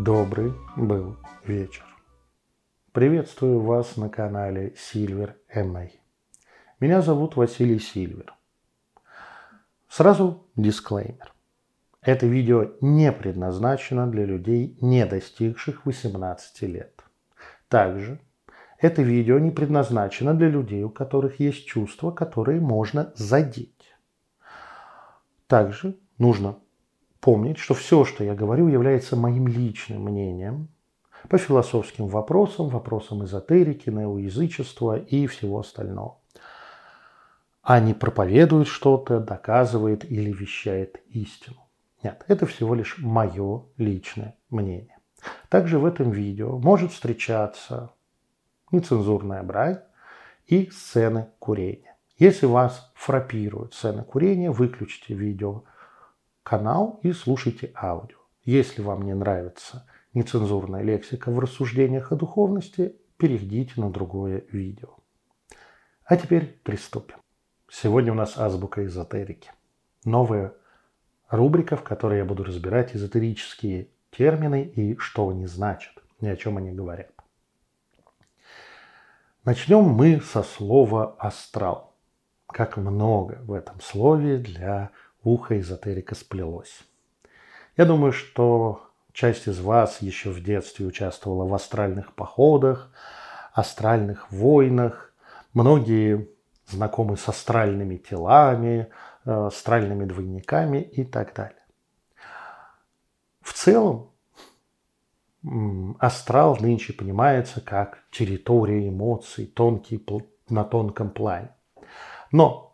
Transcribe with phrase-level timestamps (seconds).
[0.00, 1.84] Добрый был вечер.
[2.92, 5.90] Приветствую вас на канале Silver MA.
[6.80, 8.32] Меня зовут Василий Сильвер.
[9.90, 11.34] Сразу дисклеймер.
[12.00, 17.04] Это видео не предназначено для людей, не достигших 18 лет.
[17.68, 18.22] Также
[18.78, 23.94] это видео не предназначено для людей, у которых есть чувства, которые можно задеть.
[25.46, 26.56] Также нужно
[27.20, 30.68] помнить, что все, что я говорю, является моим личным мнением
[31.28, 36.18] по философским вопросам, вопросам эзотерики, неоязычества и всего остального.
[37.62, 41.68] А не проповедует что-то, доказывает или вещает истину.
[42.02, 44.96] Нет, это всего лишь мое личное мнение.
[45.50, 47.92] Также в этом видео может встречаться
[48.72, 49.80] нецензурная брань
[50.46, 51.96] и сцены курения.
[52.18, 55.64] Если вас фрапируют сцены курения, выключите видео
[56.42, 58.18] канал и слушайте аудио.
[58.44, 64.96] Если вам не нравится нецензурная лексика в рассуждениях о духовности, перейдите на другое видео.
[66.04, 67.18] А теперь приступим.
[67.70, 69.52] Сегодня у нас азбука эзотерики.
[70.04, 70.54] Новая
[71.28, 76.56] рубрика, в которой я буду разбирать эзотерические термины и что они значат, и о чем
[76.56, 77.12] они говорят.
[79.44, 81.94] Начнем мы со слова «астрал».
[82.46, 84.90] Как много в этом слове для
[85.22, 86.82] ухо эзотерика сплелось.
[87.76, 92.90] Я думаю, что часть из вас еще в детстве участвовала в астральных походах,
[93.52, 95.12] астральных войнах.
[95.54, 96.28] Многие
[96.66, 98.90] знакомы с астральными телами,
[99.24, 101.56] э, астральными двойниками и так далее.
[103.40, 104.10] В целом,
[105.98, 110.04] астрал нынче понимается как территория эмоций, тонкий,
[110.48, 111.50] на тонком плане.
[112.30, 112.69] Но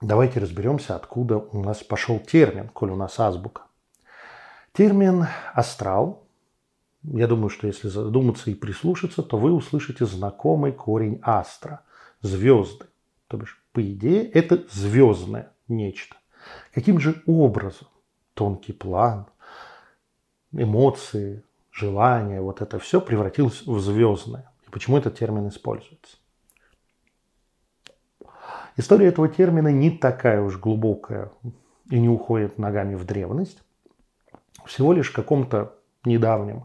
[0.00, 3.64] Давайте разберемся, откуда у нас пошел термин, коль у нас азбука.
[4.72, 6.24] Термин «астрал»,
[7.02, 11.80] я думаю, что если задуматься и прислушаться, то вы услышите знакомый корень «астра»–
[12.22, 12.86] звезды.
[13.28, 16.16] То бишь, по идее, это звездное нечто.
[16.72, 17.88] Каким же образом
[18.32, 19.26] тонкий план,
[20.52, 24.50] эмоции, желания, вот это все превратилось в звездное?
[24.66, 26.16] И почему этот термин используется?
[28.80, 31.30] История этого термина не такая уж глубокая
[31.90, 33.62] и не уходит ногами в древность.
[34.64, 35.74] Всего лишь в каком-то
[36.06, 36.64] недавнем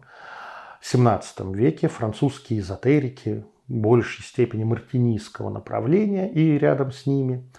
[0.80, 7.52] 17 веке французские эзотерики большей степени мартинийского направления и рядом с ними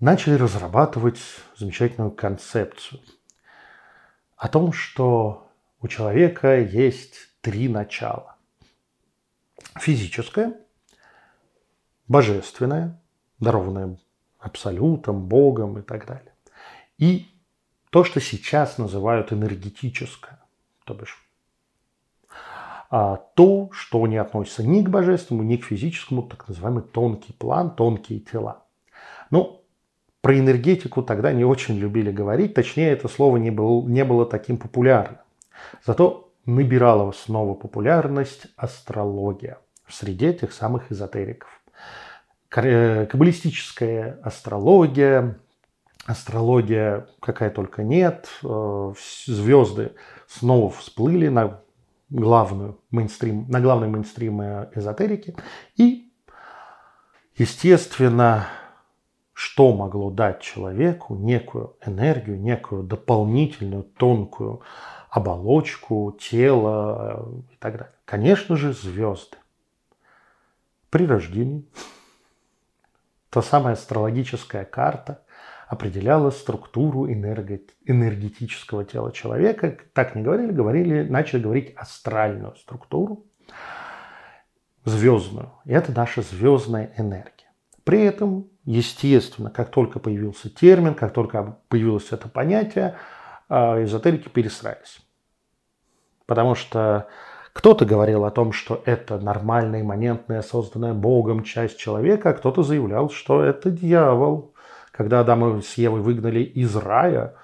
[0.00, 1.20] начали разрабатывать
[1.54, 3.02] замечательную концепцию
[4.38, 5.52] о том, что
[5.82, 8.34] у человека есть три начала.
[9.78, 10.54] Физическое,
[12.08, 13.01] божественное
[13.42, 13.98] дарованное
[14.38, 16.32] абсолютом, Богом и так далее.
[16.98, 17.26] И
[17.90, 20.40] то, что сейчас называют энергетическое,
[20.84, 21.18] то бишь
[22.94, 27.74] а то, что не относится ни к божественному, ни к физическому, так называемый тонкий план,
[27.74, 28.64] тонкие тела.
[29.30, 29.62] Ну,
[30.20, 34.58] про энергетику тогда не очень любили говорить, точнее, это слово не, был, не было таким
[34.58, 35.20] популярным.
[35.82, 41.61] Зато набирала снова популярность астрология в среде этих самых эзотериков.
[42.54, 45.38] Э, каббалистическая астрология,
[46.04, 48.92] астрология какая только нет, э,
[49.26, 49.92] звезды
[50.26, 51.60] снова всплыли на
[52.10, 54.42] главную мейнстрим, на главной мейнстрим
[54.74, 55.34] эзотерики.
[55.76, 56.12] И,
[57.36, 58.48] естественно,
[59.32, 64.60] что могло дать человеку некую энергию, некую дополнительную тонкую
[65.08, 67.94] оболочку, тело э, и так далее.
[68.04, 69.38] Конечно же, звезды.
[70.90, 71.64] При рождении
[73.32, 75.22] Та самая астрологическая карта
[75.66, 79.78] определяла структуру энергетического тела человека.
[79.94, 83.24] Так не говорили, говорили, начали говорить астральную структуру,
[84.84, 85.50] звездную.
[85.64, 87.50] И это наша звездная энергия.
[87.84, 92.96] При этом, естественно, как только появился термин, как только появилось это понятие,
[93.48, 95.00] а, эзотерики перестраивались.
[96.26, 97.08] Потому что
[97.52, 103.10] кто-то говорил о том, что это нормальная, имманентная, созданная Богом часть человека, а кто-то заявлял,
[103.10, 104.54] что это дьявол.
[104.90, 107.34] Когда Адама с Евой выгнали из рая,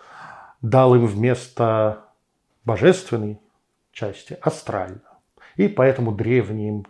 [0.60, 2.04] дал им вместо
[2.64, 3.40] божественной
[3.92, 5.02] части астральную.
[5.56, 6.84] И поэтому древние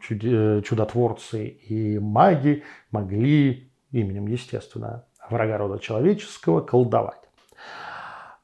[0.62, 7.28] чудотворцы и маги могли именем, естественно, врага рода человеческого колдовать.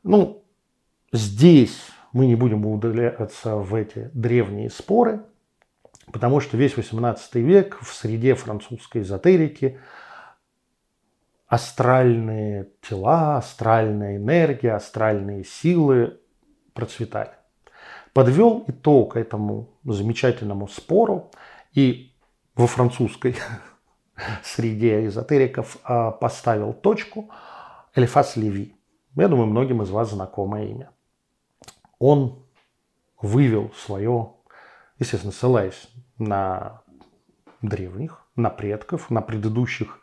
[0.03, 0.43] Ну,
[1.13, 5.21] здесь мы не будем удаляться в эти древние споры,
[6.13, 9.81] потому что весь 18 век в среде французской эзотерики
[11.49, 16.21] астральные тела, астральная энергия, астральные силы
[16.73, 17.33] процветали.
[18.13, 21.33] подвел итог этому замечательному спору
[21.73, 22.13] и
[22.55, 23.35] во французской
[24.45, 27.31] среде эзотериков а, поставил точку
[27.93, 28.77] Элифас Леви.
[29.17, 30.94] Я думаю, многим из вас знакомое имя.
[32.07, 32.45] Он
[33.23, 34.35] вывел свое,
[34.99, 36.83] естественно, ссылаясь на
[37.63, 40.01] древних, на предков, на предыдущих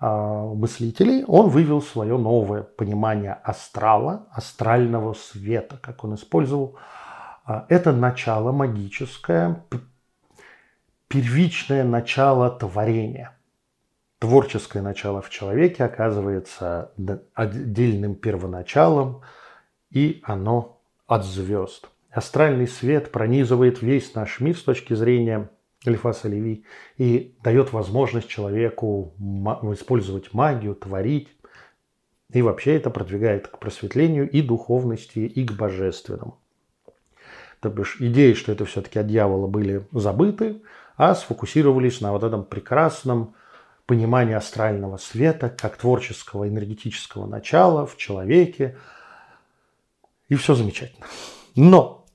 [0.00, 6.76] а, мыслителей, он вывел свое новое понимание астрала, астрального света, как он использовал.
[7.46, 9.64] А, это начало магическое,
[11.08, 13.34] первичное начало творения.
[14.18, 16.92] Творческое начало в человеке оказывается
[17.32, 19.22] отдельным первоначалом,
[19.88, 20.79] и оно
[21.10, 21.88] от звезд.
[22.12, 25.50] Астральный свет пронизывает весь наш мир с точки зрения
[25.84, 26.64] Элифаса Леви
[26.98, 29.12] и дает возможность человеку
[29.72, 31.28] использовать магию, творить.
[32.32, 36.38] И вообще это продвигает к просветлению и духовности, и к божественному.
[37.58, 40.62] То бишь идеи, что это все-таки от дьявола были забыты,
[40.96, 43.34] а сфокусировались на вот этом прекрасном
[43.84, 48.76] понимании астрального света как творческого энергетического начала в человеке.
[50.30, 51.06] И все замечательно.
[51.56, 52.06] Но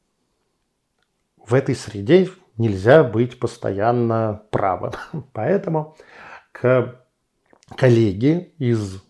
[1.46, 4.94] в этой среде нельзя быть постоянно правым.
[5.34, 5.96] Поэтому
[6.52, 6.96] к
[7.78, 9.04] коллеге из,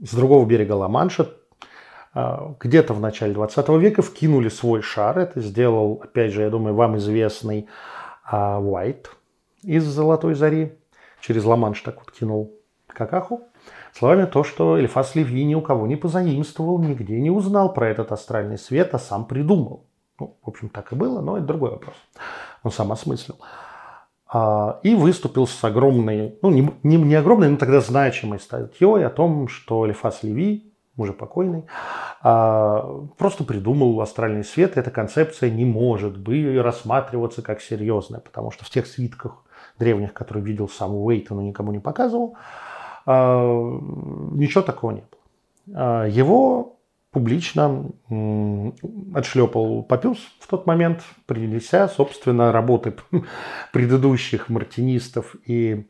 [0.00, 1.34] с другого берега Ла-Манша
[2.14, 5.18] а, где-то в начале 20 века вкинули свой шар.
[5.18, 7.68] Это сделал, опять же, я думаю, вам известный
[8.30, 9.10] Уайт
[9.62, 10.78] из «Золотой зари».
[11.20, 12.60] Через Ла-Манш так вот кинул
[12.92, 13.42] какаху.
[13.92, 18.12] Словами то, что Эльфас Леви ни у кого не позаимствовал, нигде не узнал про этот
[18.12, 19.86] астральный свет, а сам придумал.
[20.18, 21.94] Ну, в общем, так и было, но это другой вопрос
[22.66, 23.36] он сам осмыслил.
[24.28, 29.10] А, и выступил с огромной, ну не, не, не огромной, но тогда значимой статьей о
[29.10, 31.64] том, что Лефас Леви, уже покойный,
[32.22, 34.76] а, просто придумал астральный свет.
[34.76, 39.44] Эта концепция не может быть рассматриваться как серьезная, потому что в тех свитках
[39.78, 42.36] древних, которые видел сам Уэйт, но никому не показывал,
[43.06, 46.06] ничего такого не было.
[46.06, 46.76] Его
[47.10, 47.86] публично
[49.14, 52.94] отшлепал Папюс в тот момент, принеся, собственно, работы
[53.72, 55.86] предыдущих мартинистов и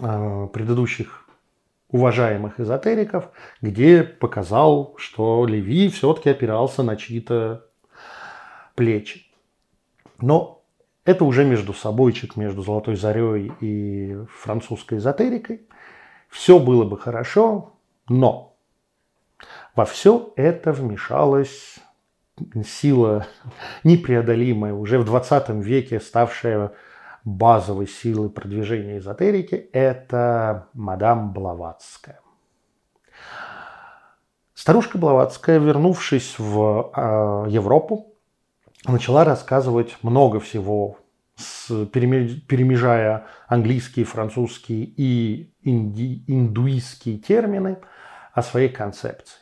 [0.00, 1.28] а, предыдущих
[1.88, 3.30] уважаемых эзотериков,
[3.60, 7.66] где показал, что Леви все-таки опирался на чьи-то
[8.74, 9.26] плечи.
[10.20, 10.62] Но
[11.04, 15.62] это уже между собойчик, между Золотой Зарей и французской эзотерикой.
[16.34, 17.74] Все было бы хорошо,
[18.08, 18.56] но
[19.76, 21.76] во все это вмешалась
[22.66, 23.28] сила
[23.84, 26.72] непреодолимая, уже в 20 веке ставшая
[27.22, 32.20] базовой силой продвижения эзотерики, это мадам Блаватская.
[34.54, 38.08] Старушка Блаватская, вернувшись в э, Европу,
[38.88, 40.98] начала рассказывать много всего,
[41.68, 47.78] перемежая английские, французские и индуистские термины
[48.32, 49.38] о своей концепции.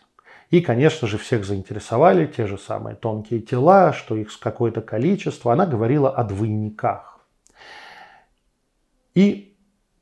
[0.51, 5.53] И, конечно же, всех заинтересовали те же самые тонкие тела, что их какое-то количество.
[5.53, 7.21] Она говорила о двойниках.
[9.15, 9.57] И,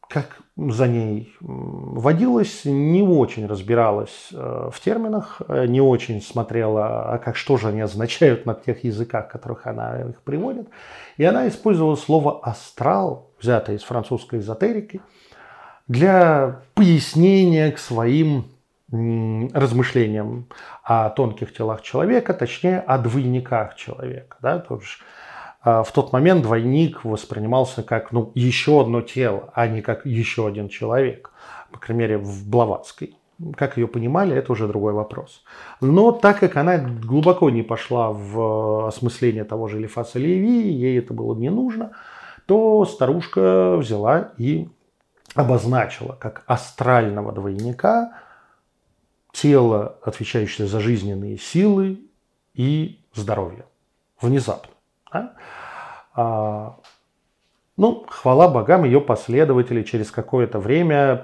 [0.09, 7.19] как за ней водилась, не очень разбиралась э, в терминах, э, не очень смотрела, а
[7.19, 10.69] как что же они означают на тех языках, которых она их приводит.
[11.17, 15.01] И она использовала слово «астрал», взятое из французской эзотерики,
[15.89, 18.45] для пояснения к своим
[18.93, 20.49] размышлениям
[20.83, 24.37] о тонких телах человека, точнее о двойниках человека.
[24.41, 24.59] Да?
[24.59, 24.99] То есть,
[25.63, 30.69] в тот момент двойник воспринимался как ну, еще одно тело, а не как еще один
[30.69, 31.33] человек.
[31.71, 33.17] По крайней мере, в Блаватской.
[33.57, 35.43] Как ее понимали, это уже другой вопрос.
[35.81, 41.15] Но так как она глубоко не пошла в осмысление того же Лифаса Леви, ей это
[41.15, 41.93] было не нужно,
[42.47, 44.69] то старушка взяла и
[45.35, 48.13] обозначила как астрального двойника–
[49.33, 52.01] тело, отвечающее за жизненные силы
[52.55, 53.65] и здоровье.
[54.21, 54.73] Внезапно.
[55.13, 55.35] Да?
[56.15, 56.77] А,
[57.77, 61.23] ну, хвала богам, ее последователи через какое-то время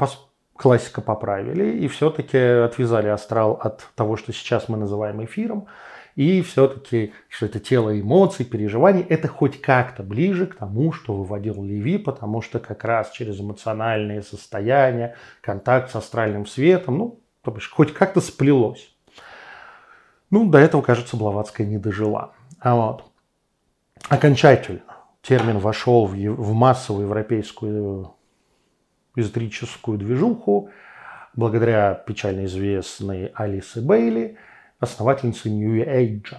[0.56, 5.66] классика поправили и все-таки отвязали астрал от того, что сейчас мы называем эфиром,
[6.14, 11.62] и все-таки, что это тело эмоций, переживаний, это хоть как-то ближе к тому, что выводил
[11.62, 17.70] Леви, потому что как раз через эмоциональные состояния, контакт с астральным светом, ну, то бишь,
[17.70, 18.96] хоть как-то сплелось.
[20.30, 22.32] Ну, до этого, кажется, Блаватская не дожила.
[22.60, 23.04] А вот
[24.08, 24.82] окончательно
[25.22, 28.14] термин вошел в, в массовую европейскую
[29.16, 30.70] эзотерическую движуху
[31.34, 34.38] благодаря печально известной Алисе Бейли,
[34.78, 36.34] основательнице New Age.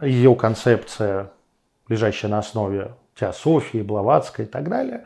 [0.00, 1.32] ее концепция,
[1.88, 5.04] лежащая на основе теософии, Блаватской и так далее,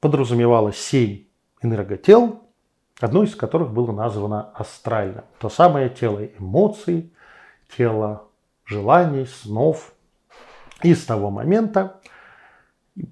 [0.00, 1.24] подразумевала семь
[1.62, 2.42] энерготел,
[3.00, 5.24] одно из которых было названо астральным.
[5.38, 7.12] То самое тело эмоций,
[7.76, 8.28] тело
[8.64, 9.92] желаний, снов.
[10.82, 12.00] И с того момента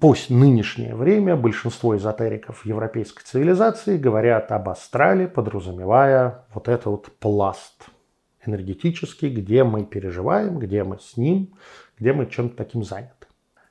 [0.00, 7.87] по нынешнее время большинство эзотериков европейской цивилизации говорят об астрале, подразумевая вот этот вот пласт
[8.44, 11.54] энергетический, где мы переживаем, где мы с ним,
[11.99, 13.26] где мы чем-то таким заняты.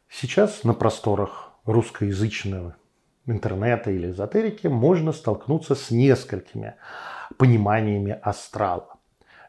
[0.09, 2.75] Сейчас на просторах русскоязычного
[3.25, 6.75] интернета или эзотерики можно столкнуться с несколькими
[7.37, 8.94] пониманиями астрала.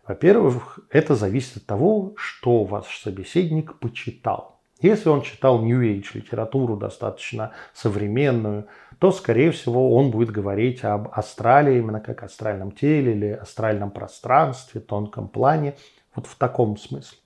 [0.06, 4.60] Во-первых, это зависит от того, что ваш собеседник почитал.
[4.80, 8.66] Если он читал New Age литературу достаточно современную,
[8.98, 14.80] то, скорее всего, он будет говорить об астрале, именно как астральном теле или астральном пространстве,
[14.80, 15.74] тонком плане,
[16.14, 17.18] вот в таком смысле.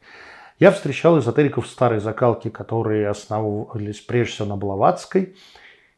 [0.59, 5.35] Я встречал эзотериков старой закалки, которые основывались прежде всего на Блаватской,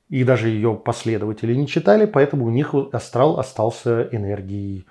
[0.09, 4.87] и даже ее последователи не читали, поэтому у них астрал остался энергией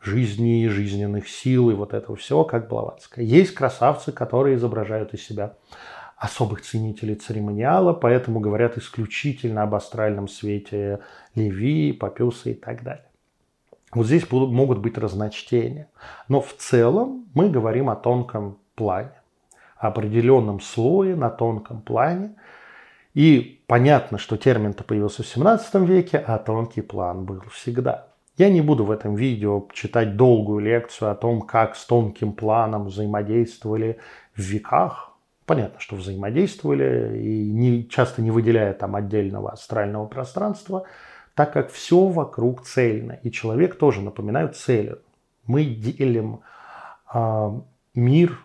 [0.00, 3.24] жизни, жизненных сил и вот этого всего, как Блаватская.
[3.24, 5.54] Есть красавцы, которые изображают из себя
[6.16, 11.00] особых ценителей церемониала, поэтому говорят исключительно об астральном свете
[11.34, 13.04] Леви, Папюса и так далее.
[13.92, 15.88] Вот здесь будут, могут быть разночтения.
[16.28, 19.12] Но в целом мы говорим о тонком плане,
[19.76, 22.34] определенном слое на тонком плане.
[23.14, 28.07] И понятно, что термин-то появился в 17 веке, а тонкий план был всегда.
[28.38, 32.84] Я не буду в этом видео читать долгую лекцию о том, как с тонким планом
[32.84, 33.98] взаимодействовали
[34.36, 35.12] в веках.
[35.44, 40.84] Понятно, что взаимодействовали и не, часто не выделяя там отдельного астрального пространства,
[41.34, 43.18] так как все вокруг цельно.
[43.24, 45.00] И человек тоже, напоминаю, целен.
[45.44, 46.42] Мы делим
[47.12, 47.60] э,
[47.94, 48.38] мир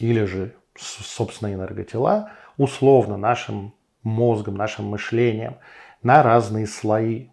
[0.00, 3.72] или же, собственно, энерготела условно нашим
[4.02, 5.56] мозгом, нашим мышлением
[6.02, 7.28] на разные слои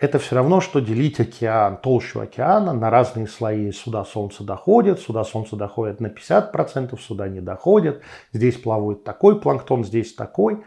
[0.00, 3.70] это все равно, что делить океан, толщу океана на разные слои.
[3.70, 8.00] Сюда Солнце доходит, сюда Солнце доходит на 50%, сюда не доходит.
[8.32, 10.64] Здесь плавает такой планктон, здесь такой.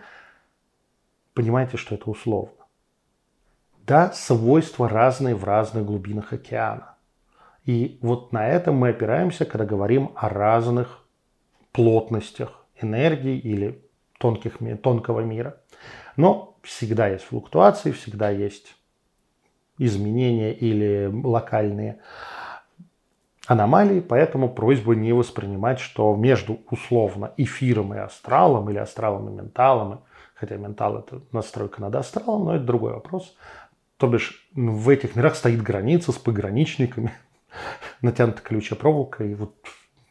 [1.33, 2.53] Понимаете, что это условно.
[3.87, 6.95] Да, свойства разные в разных глубинах океана.
[7.65, 10.99] И вот на этом мы опираемся, когда говорим о разных
[11.71, 13.83] плотностях энергии или
[14.19, 15.57] тонких, тонкого мира.
[16.17, 18.75] Но всегда есть флуктуации, всегда есть
[19.77, 21.99] изменения или локальные
[23.47, 30.03] аномалии, поэтому просьба не воспринимать, что между условно эфиром и астралом или астралом и менталом,
[30.35, 33.35] хотя ментал это настройка над астралом, но это другой вопрос.
[33.97, 37.11] То бишь в этих мирах стоит граница с пограничниками,
[38.01, 39.55] натянута колючая проволока, и вот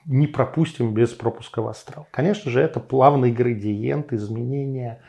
[0.04, 2.06] не пропустим без пропуска в астрал.
[2.10, 5.00] Конечно же, это плавный градиент изменения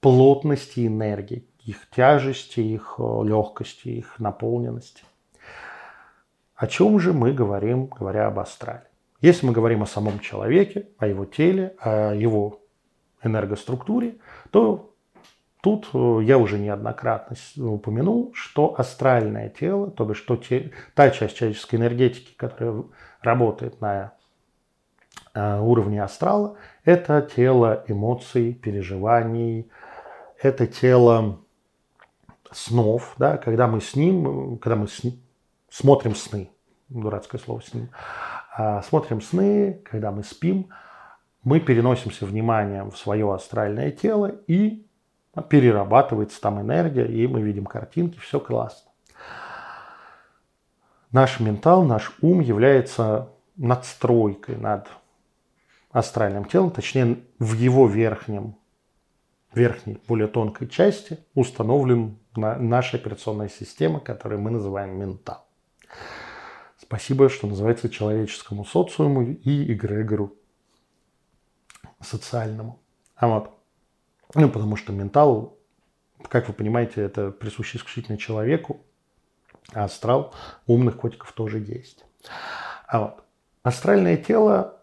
[0.00, 5.04] плотности энергии их тяжести, их э, легкости, их наполненности.
[6.54, 8.86] О чем же мы говорим, говоря об астрале?
[9.20, 12.60] Если мы говорим о самом человеке, о его теле, о его
[13.22, 14.16] энергоструктуре,
[14.50, 14.94] то
[15.62, 21.36] тут э, я уже неоднократно упомянул, что астральное тело, то бишь что те, та часть
[21.36, 22.84] человеческой энергетики, которая
[23.22, 24.12] работает на
[25.32, 29.70] э, уровне астрала, это тело эмоций, переживаний,
[30.38, 31.43] это тело
[32.56, 35.22] снов, да, когда мы с ним, когда мы сни,
[35.68, 36.50] смотрим сны,
[36.88, 37.90] дурацкое слово с ним,
[38.56, 40.68] а, смотрим сны, когда мы спим,
[41.42, 44.86] мы переносимся вниманием в свое астральное тело и
[45.48, 48.90] перерабатывается там энергия, и мы видим картинки, все классно.
[51.10, 54.88] Наш ментал, наш ум является надстройкой над
[55.90, 58.56] астральным телом, точнее в его верхнем,
[59.52, 65.46] верхней, более тонкой части установлен наша операционная система, которую мы называем ментал.
[66.78, 70.36] Спасибо, что называется, человеческому социуму и эгрегору
[72.00, 72.78] социальному.
[73.16, 73.50] А вот.
[74.34, 75.56] Ну, потому что ментал,
[76.28, 78.80] как вы понимаете, это присуще исключительно человеку,
[79.72, 80.34] а астрал
[80.66, 82.04] умных котиков тоже есть.
[82.86, 83.24] А вот.
[83.62, 84.82] Астральное тело,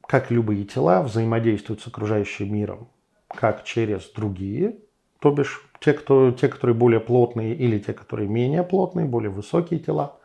[0.00, 2.88] как любые тела, взаимодействует с окружающим миром
[3.28, 4.78] как через другие,
[5.20, 9.80] то бишь те, кто, те, которые более плотные или те, которые менее плотные, более высокие
[9.80, 10.16] тела,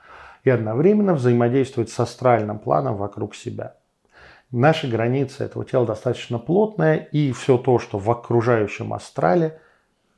[0.43, 3.75] и одновременно взаимодействовать с астральным планом вокруг себя.
[4.51, 9.59] Наши границы этого тела достаточно плотная, и все то, что в окружающем астрале,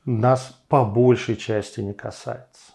[0.04, 2.72] нас по большей части не касается.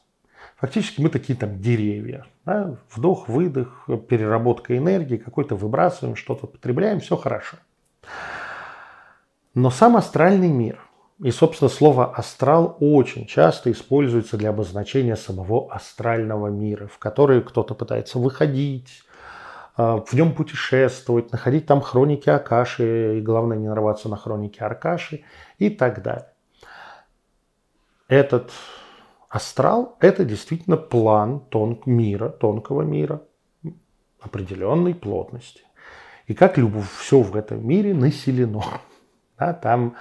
[0.58, 2.26] Фактически мы такие там деревья.
[2.46, 2.78] Да?
[2.94, 7.58] Вдох, выдох, переработка энергии, какой-то выбрасываем, что-то потребляем, все хорошо.
[9.54, 10.80] Но сам астральный мир
[11.24, 17.76] и, собственно, слово «астрал» очень часто используется для обозначения самого астрального мира, в который кто-то
[17.76, 19.04] пытается выходить,
[19.76, 25.24] а, в нем путешествовать, находить там хроники Акаши, и главное не нарваться на хроники Аркаши
[25.60, 26.28] и так далее.
[28.08, 28.52] Этот
[29.30, 33.22] астрал– это действительно план тонк мира, тонкого мира,
[34.20, 35.62] определенной плотности.
[36.26, 38.64] И как любовь, все в этом мире населено.
[39.42, 39.96] Да, там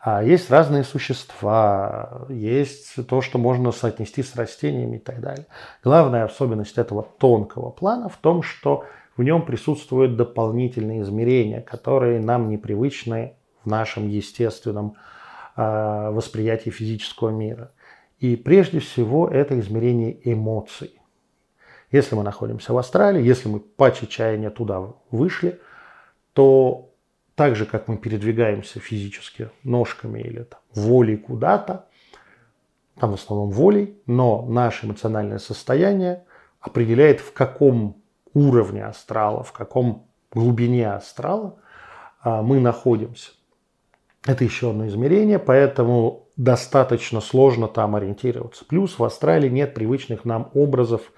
[0.00, 5.46] а, есть разные существа, есть то, что можно соотнести с растениями и так далее.
[5.84, 8.84] Главная особенность этого тонкого плана в том, что
[9.16, 14.96] в нем присутствуют дополнительные измерения, которые нам непривычны в нашем естественном
[15.56, 17.70] э, восприятии физического мира.
[18.18, 21.00] И прежде всего это измерение эмоций.
[21.92, 24.82] Если мы находимся в Австралии, если мы по чаяния туда
[25.12, 25.60] вышли,
[26.32, 26.89] то
[27.40, 31.86] так же, как мы передвигаемся физически ножками или там, волей куда-то,
[32.98, 36.24] там в основном волей, но наше эмоциональное состояние
[36.60, 37.96] определяет, в каком
[38.34, 41.56] уровне астрала, в каком глубине астрала
[42.20, 43.30] а, мы находимся.
[44.26, 48.66] Это еще одно измерение, поэтому достаточно сложно там ориентироваться.
[48.66, 51.10] Плюс в астрале нет привычных нам образов,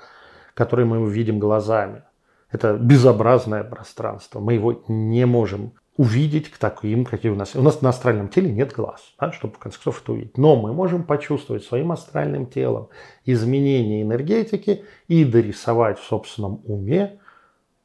[0.54, 2.04] которые мы видим глазами.
[2.48, 4.38] Это безобразное пространство.
[4.38, 7.54] Мы его не можем увидеть к таким, какие у нас.
[7.54, 10.38] У нас на астральном теле нет глаз, да, чтобы в конце концов это увидеть.
[10.38, 12.88] Но мы можем почувствовать своим астральным телом
[13.24, 17.18] изменение энергетики и дорисовать в собственном уме,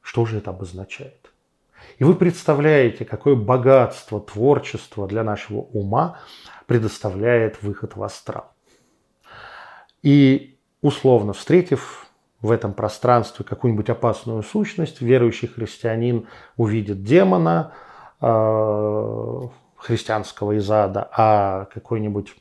[0.01, 1.31] что же это обозначает.
[1.99, 6.19] И вы представляете, какое богатство творчества для нашего ума
[6.65, 8.51] предоставляет выход в астрал.
[10.01, 12.07] И условно встретив
[12.41, 17.73] в этом пространстве какую-нибудь опасную сущность, верующий христианин увидит демона,
[18.19, 22.35] христианского из ада, а какой-нибудь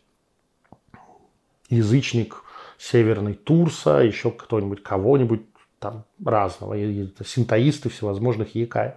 [1.69, 2.43] язычник
[2.79, 5.43] северный Турса, еще кто-нибудь, кого-нибудь
[5.79, 6.77] там разного,
[7.25, 8.95] синтоисты всевозможных якаев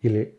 [0.00, 0.38] или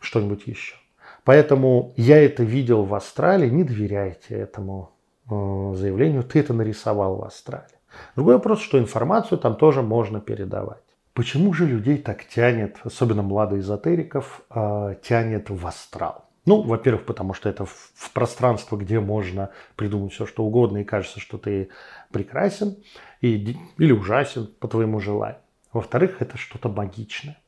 [0.00, 0.76] что-нибудь еще.
[1.24, 4.92] Поэтому я это видел в Австралии, не доверяйте этому
[5.30, 7.66] э, заявлению, ты это нарисовал в Австралии.
[8.14, 10.83] Другой вопрос, что информацию там тоже можно передавать.
[11.14, 16.24] Почему же людей так тянет, особенно младоэзотериков, а, тянет в астрал?
[16.44, 21.20] Ну, во-первых, потому что это в пространство, где можно придумать все, что угодно, и кажется,
[21.20, 21.70] что ты
[22.10, 22.76] прекрасен
[23.20, 25.40] и, или ужасен по твоему желанию.
[25.72, 27.38] Во-вторых, это что-то магичное.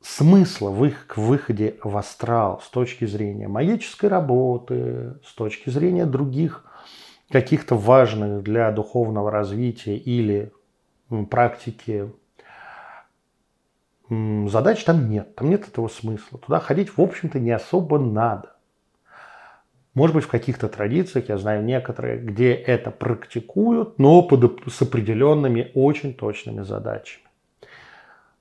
[0.00, 6.06] Смысла в их к выходе в астрал с точки зрения магической работы, с точки зрения
[6.06, 6.64] других
[7.30, 10.52] каких-то важных для духовного развития или
[11.30, 12.10] практики
[14.10, 15.34] задач там нет.
[15.34, 16.38] Там нет этого смысла.
[16.38, 18.54] Туда ходить, в общем-то, не особо надо.
[19.94, 25.70] Может быть, в каких-то традициях, я знаю некоторые, где это практикуют, но под, с определенными
[25.74, 27.24] очень точными задачами.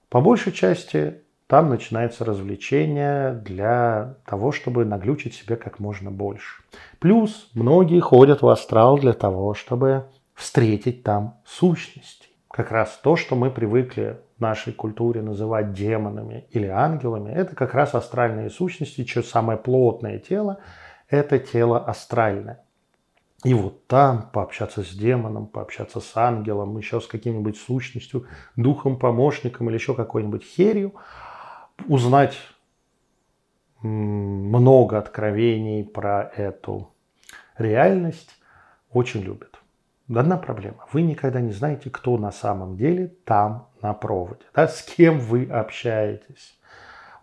[0.10, 6.64] По большей части там начинается развлечение для того, чтобы наглючить себе как можно больше.
[6.98, 13.36] Плюс многие ходят в астрал для того, чтобы встретить там сущность как раз то, что
[13.36, 19.24] мы привыкли в нашей культуре называть демонами или ангелами, это как раз астральные сущности, чье
[19.24, 20.60] самое плотное тело–
[21.10, 22.64] это тело астральное.
[23.44, 29.70] И вот там пообщаться с демоном, пообщаться с ангелом, еще с каким-нибудь сущностью, духом, помощником
[29.70, 30.94] или еще какой-нибудь херью,
[31.88, 32.38] узнать
[33.82, 36.94] много откровений про эту
[37.58, 38.30] реальность
[38.92, 39.63] очень любят.
[40.10, 40.86] Одна проблема.
[40.92, 44.42] Вы никогда не знаете, кто на самом деле там на проводе.
[44.54, 46.60] Да, с кем вы общаетесь.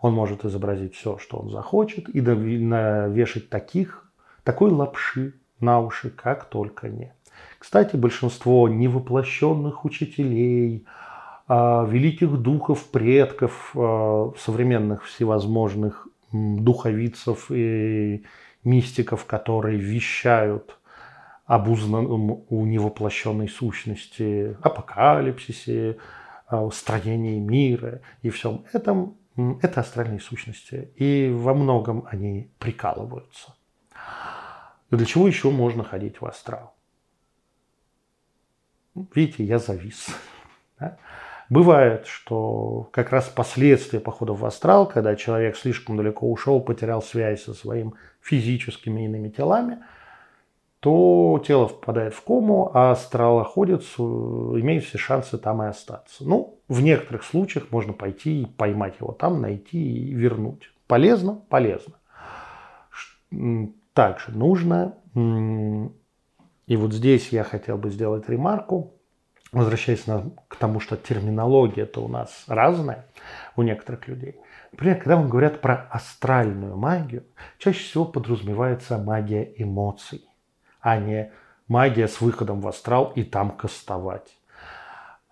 [0.01, 4.11] Он может изобразить все, что он захочет, и навешать таких,
[4.43, 7.13] такой лапши на уши, как только не.
[7.59, 10.87] Кстати, большинство невоплощенных учителей,
[11.47, 18.25] а, великих духов, предков, а, современных всевозможных духовицев и
[18.63, 20.77] мистиков, которые вещают–
[21.45, 25.97] об узнанном у невоплощенной сущности, апокалипсисе,
[26.71, 29.17] строении мира и всем этом.
[29.61, 30.91] Это астральные сущности.
[30.95, 33.55] И во многом они прикалываются.
[34.91, 36.75] Для чего еще можно ходить в астрал?
[39.13, 40.07] Видите, я завис.
[40.79, 40.97] Да?
[41.49, 47.43] Бывает, что как раз последствия похода в астрал, когда человек слишком далеко ушел, потерял связь
[47.43, 49.79] со своим физическими иными телами–
[50.81, 56.23] то тело впадает в кому, а астралоходец имеет все шансы там и остаться.
[56.25, 60.71] Ну, в некоторых случаях можно пойти и поймать его там, найти и вернуть.
[60.87, 61.39] Полезно?
[61.49, 61.93] Полезно.
[63.93, 68.93] Также нужно, и вот здесь я хотел бы сделать ремарку,
[69.51, 70.05] возвращаясь
[70.47, 73.05] к тому, что терминология-то у нас разная
[73.55, 74.37] у некоторых людей.
[74.71, 77.23] Например, когда вам говорят про астральную магию,
[77.59, 80.25] чаще всего подразумевается магия эмоций
[80.81, 81.31] а не
[81.67, 84.37] магия с выходом в астрал и там кастовать.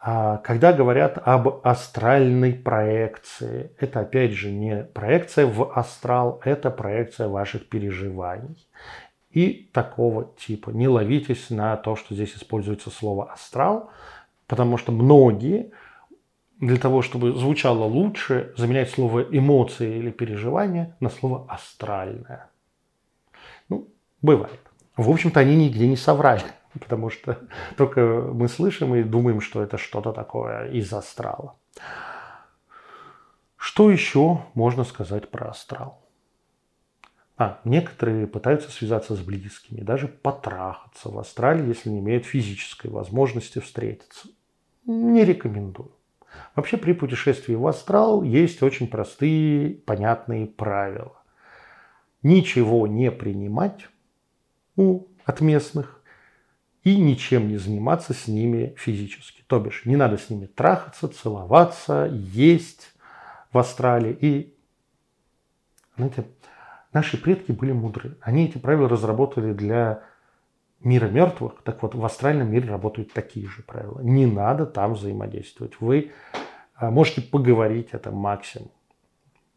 [0.02, 7.28] А когда говорят об астральной проекции, это опять же не проекция в астрал, это проекция
[7.28, 8.66] ваших переживаний.
[9.32, 10.70] И такого типа.
[10.70, 13.92] Не ловитесь на то, что здесь используется слово астрал,
[14.48, 15.72] потому что многие
[16.60, 22.50] для того, чтобы звучало лучше, заменяют слово эмоции или переживания на слово астральное.
[23.68, 23.88] Ну,
[24.22, 24.60] бывает.
[25.00, 26.44] В общем-то, они нигде не соврали,
[26.78, 27.40] потому что
[27.78, 31.56] только мы слышим и думаем, что это что-то такое из астрала.
[33.56, 36.02] Что еще можно сказать про астрал?
[37.38, 43.60] А, некоторые пытаются связаться с близкими, даже потрахаться в астрале, если не имеют физической возможности
[43.60, 44.28] встретиться.
[44.86, 45.94] Не рекомендую.
[46.56, 51.16] Вообще при путешествии в астрал есть очень простые, понятные правила.
[52.22, 53.88] Ничего не принимать,
[54.80, 56.02] у, от местных
[56.84, 59.44] и ничем не заниматься с ними физически.
[59.46, 62.94] То бишь, не надо с ними трахаться, целоваться, есть
[63.52, 64.14] в астрале.
[64.14, 64.56] И,
[65.98, 66.26] знаете,
[66.94, 68.18] наши предки были мудры.
[68.22, 70.04] Они эти правила разработали для
[70.82, 71.62] мира мертвых.
[71.64, 74.00] Так вот, в астральном мире работают такие же правила.
[74.00, 75.74] Не надо там взаимодействовать.
[75.82, 76.12] Вы
[76.74, 78.72] а, можете поговорить, это максимум.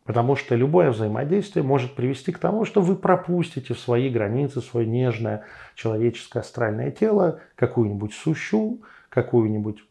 [0.05, 4.87] Потому что любое взаимодействие может привести к тому, что вы пропустите в свои границы свое
[4.87, 5.45] нежное
[5.77, 9.85] человеческое астральное тело, какую-нибудь сущу, какую-нибудь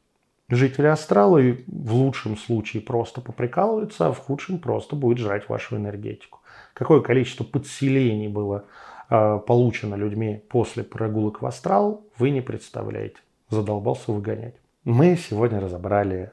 [0.50, 5.78] жителя астрала и в лучшем случае просто поприкалываются, а в худшем просто будет жрать вашу
[5.78, 6.40] энергетику.
[6.74, 8.66] Какое количество подселений было
[9.10, 13.18] э, получено людьми после прогулок в астрал, вы не представляете.
[13.50, 14.56] Задолбался выгонять.
[14.84, 16.32] Мы сегодня разобрали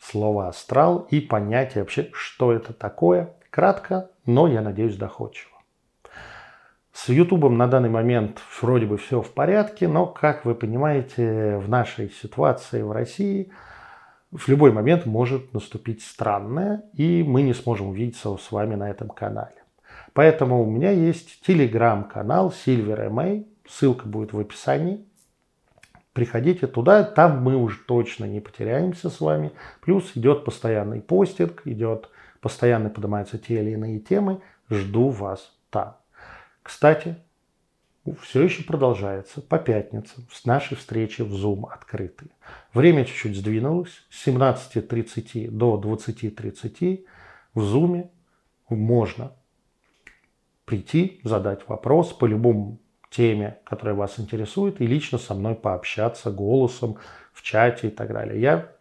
[0.00, 3.34] слово «астрал» и понятие вообще, что это такое.
[3.50, 5.58] Кратко, но, я надеюсь, доходчиво.
[6.92, 11.68] С Ютубом на данный момент вроде бы все в порядке, но, как вы понимаете, в
[11.68, 13.52] нашей ситуации в России
[14.30, 19.08] в любой момент может наступить странное, и мы не сможем увидеться с вами на этом
[19.08, 19.54] канале.
[20.12, 25.06] Поэтому у меня есть телеграм-канал Silver MA, ссылка будет в описании
[26.18, 29.52] приходите туда, там мы уже точно не потеряемся с вами.
[29.80, 34.40] Плюс идет постоянный постинг, идет постоянно поднимаются те или иные темы.
[34.68, 35.96] Жду вас там.
[36.64, 37.18] Кстати,
[38.20, 42.32] все еще продолжается по пятницам с нашей встречи в Zoom открытые.
[42.74, 44.04] Время чуть-чуть сдвинулось.
[44.10, 47.06] С 17.30 до 20.30
[47.54, 48.10] в Zoom
[48.68, 49.34] можно
[50.64, 56.98] прийти, задать вопрос по любому теме, которая вас интересует, и лично со мной пообщаться голосом
[57.32, 58.40] в чате и так далее.
[58.40, 58.72] Я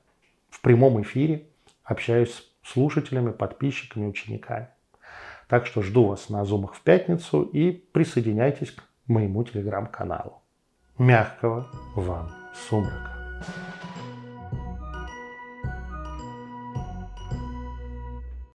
[0.50, 1.48] в прямом эфире
[1.84, 2.32] общаюсь
[2.64, 4.68] с слушателями, подписчиками, учениками.
[5.48, 10.42] Так что жду вас на зумах в пятницу и присоединяйтесь к моему телеграм-каналу.
[10.98, 12.30] Мягкого вам
[12.70, 13.14] сумрака.